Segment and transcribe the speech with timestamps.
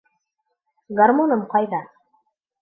[1.01, 1.83] Гармуным ҡайҙа?